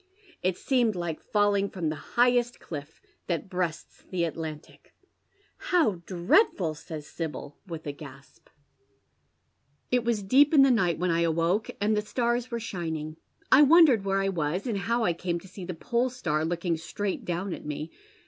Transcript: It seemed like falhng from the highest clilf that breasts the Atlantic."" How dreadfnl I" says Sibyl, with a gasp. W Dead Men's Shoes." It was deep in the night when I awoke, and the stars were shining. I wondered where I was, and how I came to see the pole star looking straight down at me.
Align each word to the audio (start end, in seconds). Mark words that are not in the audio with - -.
It 0.41 0.57
seemed 0.57 0.95
like 0.95 1.21
falhng 1.23 1.71
from 1.71 1.89
the 1.89 1.95
highest 2.17 2.59
clilf 2.59 3.03
that 3.27 3.49
breasts 3.51 4.03
the 4.09 4.23
Atlantic."" 4.23 4.95
How 5.69 5.97
dreadfnl 6.07 6.71
I" 6.71 6.73
says 6.73 7.05
Sibyl, 7.05 7.59
with 7.67 7.85
a 7.85 7.91
gasp. 7.91 8.45
W 8.45 8.47
Dead 8.47 8.55
Men's 8.57 9.57
Shoes." 9.59 9.87
It 9.91 10.03
was 10.03 10.23
deep 10.23 10.53
in 10.55 10.63
the 10.63 10.71
night 10.71 10.97
when 10.97 11.11
I 11.11 11.19
awoke, 11.21 11.69
and 11.79 11.95
the 11.95 12.01
stars 12.01 12.49
were 12.49 12.59
shining. 12.59 13.17
I 13.51 13.61
wondered 13.61 14.03
where 14.03 14.19
I 14.21 14.29
was, 14.29 14.65
and 14.65 14.79
how 14.79 15.03
I 15.03 15.13
came 15.13 15.39
to 15.39 15.47
see 15.47 15.65
the 15.65 15.75
pole 15.75 16.09
star 16.09 16.43
looking 16.45 16.77
straight 16.77 17.23
down 17.23 17.53
at 17.53 17.63
me. 17.63 17.91